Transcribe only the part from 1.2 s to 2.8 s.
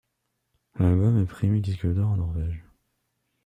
est primé disque d'or en Norvège.